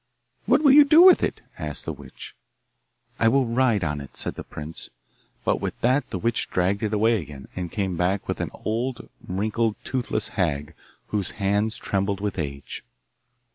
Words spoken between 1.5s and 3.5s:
asked the witch. 'I will